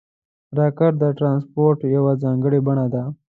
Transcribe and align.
راکټ 0.57 0.93
د 0.99 1.03
ترانسپورټ 1.17 1.79
یوه 1.95 2.13
ځانګړې 2.23 2.59
بڼه 2.67 2.85
ده 2.93 3.03